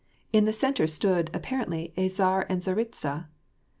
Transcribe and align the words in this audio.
In 0.33 0.45
the 0.45 0.51
centre 0.51 0.87
stood, 0.87 1.27
appar 1.31 1.63
ently, 1.67 1.91
a 1.95 2.07
tsar 2.09 2.47
and 2.49 2.59
tsaritsa. 2.63 3.27